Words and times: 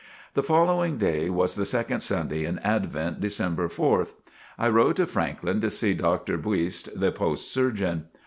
The 0.33 0.41
following 0.41 0.97
day 0.97 1.29
was 1.29 1.53
the 1.53 1.63
Second 1.63 1.99
Sunday 1.99 2.43
in 2.43 2.57
Advent, 2.63 3.21
December 3.21 3.67
4th. 3.67 4.13
I 4.57 4.67
rode 4.67 4.95
to 4.95 5.05
Franklin 5.05 5.61
to 5.61 5.69
see 5.69 5.93
Dr. 5.93 6.39
Buist, 6.39 6.89
the 6.99 7.11
Post 7.11 7.51
Surgeon. 7.53 8.05